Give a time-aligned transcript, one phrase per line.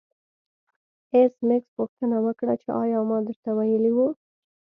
[1.15, 4.07] ایس میکس پوښتنه وکړه چې ایا ما درته ویلي وو